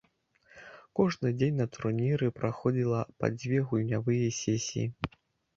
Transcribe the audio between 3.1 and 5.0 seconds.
па дзве гульнявыя сесіі.